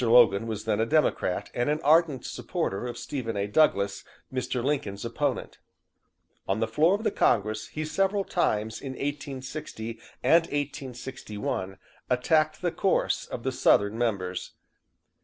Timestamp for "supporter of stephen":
2.25-3.37